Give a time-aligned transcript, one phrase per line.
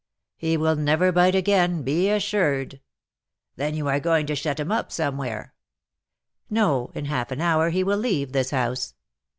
[0.35, 2.81] "He will never bite again, be assured."
[3.55, 5.53] "Then you are going to shut him up somewhere?"
[6.49, 8.95] "No; in half an hour he will leave this house."